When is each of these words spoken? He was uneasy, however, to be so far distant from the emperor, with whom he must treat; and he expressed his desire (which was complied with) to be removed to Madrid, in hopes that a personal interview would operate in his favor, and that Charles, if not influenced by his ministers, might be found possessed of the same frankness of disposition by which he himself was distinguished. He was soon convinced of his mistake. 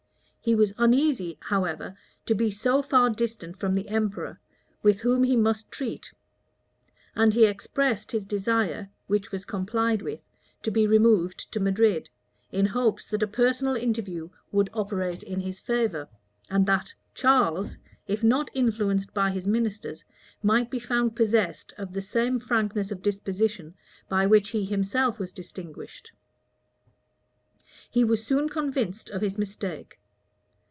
He 0.43 0.55
was 0.55 0.73
uneasy, 0.79 1.37
however, 1.39 1.95
to 2.25 2.33
be 2.33 2.49
so 2.49 2.81
far 2.81 3.11
distant 3.11 3.57
from 3.59 3.75
the 3.75 3.87
emperor, 3.89 4.39
with 4.81 5.01
whom 5.01 5.23
he 5.23 5.35
must 5.35 5.69
treat; 5.71 6.11
and 7.13 7.31
he 7.31 7.45
expressed 7.45 8.11
his 8.11 8.25
desire 8.25 8.89
(which 9.05 9.31
was 9.31 9.45
complied 9.45 10.01
with) 10.01 10.23
to 10.63 10.71
be 10.71 10.87
removed 10.87 11.51
to 11.51 11.59
Madrid, 11.59 12.09
in 12.51 12.65
hopes 12.65 13.07
that 13.09 13.21
a 13.21 13.27
personal 13.27 13.75
interview 13.75 14.29
would 14.51 14.71
operate 14.73 15.21
in 15.21 15.39
his 15.41 15.59
favor, 15.59 16.09
and 16.49 16.65
that 16.65 16.91
Charles, 17.13 17.77
if 18.07 18.23
not 18.23 18.49
influenced 18.55 19.13
by 19.13 19.29
his 19.29 19.45
ministers, 19.45 20.03
might 20.41 20.71
be 20.71 20.79
found 20.79 21.15
possessed 21.15 21.71
of 21.77 21.93
the 21.93 22.01
same 22.01 22.39
frankness 22.39 22.89
of 22.89 23.03
disposition 23.03 23.75
by 24.09 24.25
which 24.25 24.49
he 24.49 24.65
himself 24.65 25.19
was 25.19 25.31
distinguished. 25.31 26.11
He 27.91 28.03
was 28.03 28.25
soon 28.25 28.49
convinced 28.49 29.11
of 29.11 29.21
his 29.21 29.37
mistake. 29.37 29.99